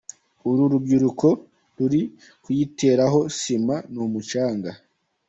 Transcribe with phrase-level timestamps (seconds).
[0.49, 1.27] Uru rubyiruko
[1.77, 2.01] ruri
[2.43, 4.71] kuyiteraho sima n’umucanga.